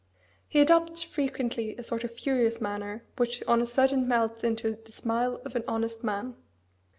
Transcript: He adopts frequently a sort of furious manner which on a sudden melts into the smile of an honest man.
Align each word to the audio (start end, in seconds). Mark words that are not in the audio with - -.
He 0.47 0.59
adopts 0.59 1.03
frequently 1.03 1.75
a 1.77 1.83
sort 1.83 2.03
of 2.03 2.17
furious 2.17 2.59
manner 2.59 3.05
which 3.17 3.43
on 3.47 3.61
a 3.61 3.67
sudden 3.67 4.07
melts 4.07 4.43
into 4.43 4.75
the 4.83 4.91
smile 4.91 5.39
of 5.45 5.55
an 5.55 5.63
honest 5.67 6.03
man. 6.03 6.35